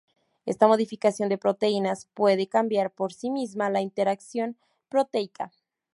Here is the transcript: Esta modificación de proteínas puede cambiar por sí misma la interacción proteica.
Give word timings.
Esta 0.47 0.65
modificación 0.67 1.29
de 1.29 1.37
proteínas 1.37 2.07
puede 2.15 2.47
cambiar 2.47 2.89
por 2.89 3.13
sí 3.13 3.29
misma 3.29 3.69
la 3.69 3.81
interacción 3.81 4.57
proteica. 4.89 5.51